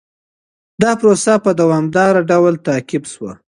[0.81, 3.31] دا پروسه په دوامداره ډول تعقيب سوه.